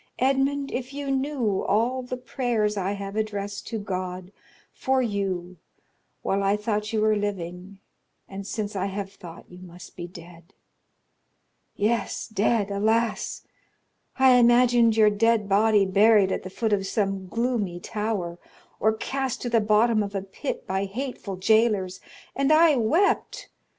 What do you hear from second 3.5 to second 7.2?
to God for you while I thought you were